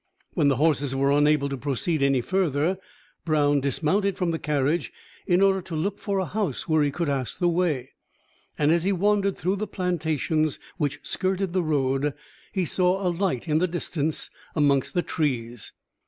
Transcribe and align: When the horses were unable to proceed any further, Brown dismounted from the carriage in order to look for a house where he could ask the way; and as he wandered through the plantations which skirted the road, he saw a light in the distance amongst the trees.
When 0.33 0.47
the 0.47 0.55
horses 0.55 0.95
were 0.95 1.11
unable 1.11 1.47
to 1.47 1.57
proceed 1.57 2.01
any 2.01 2.21
further, 2.21 2.79
Brown 3.23 3.59
dismounted 3.61 4.17
from 4.17 4.31
the 4.31 4.39
carriage 4.39 4.91
in 5.27 5.43
order 5.43 5.61
to 5.61 5.75
look 5.75 5.99
for 5.99 6.17
a 6.17 6.25
house 6.25 6.67
where 6.67 6.81
he 6.81 6.89
could 6.89 7.07
ask 7.07 7.37
the 7.37 7.47
way; 7.47 7.91
and 8.57 8.71
as 8.71 8.83
he 8.83 8.91
wandered 8.91 9.37
through 9.37 9.57
the 9.57 9.67
plantations 9.67 10.57
which 10.77 11.01
skirted 11.03 11.53
the 11.53 11.61
road, 11.61 12.15
he 12.51 12.65
saw 12.65 13.05
a 13.07 13.09
light 13.11 13.47
in 13.47 13.59
the 13.59 13.67
distance 13.67 14.31
amongst 14.55 14.95
the 14.95 15.03
trees. 15.03 15.71